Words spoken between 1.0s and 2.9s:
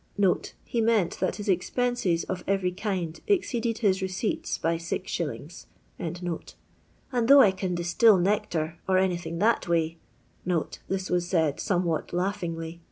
that his ex penses, of eyery